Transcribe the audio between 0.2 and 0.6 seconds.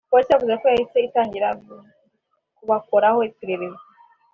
yavuze